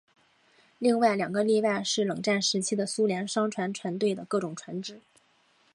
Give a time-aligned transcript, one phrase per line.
[0.79, 4.99] 另外两个例外是冷战时期的苏联商船船队的各种船只。